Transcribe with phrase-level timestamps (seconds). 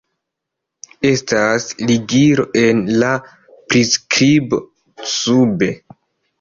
[1.09, 4.63] Estas ligilo en la priskribo
[5.21, 5.75] sube